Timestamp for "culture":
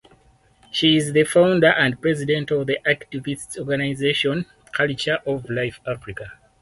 4.71-5.19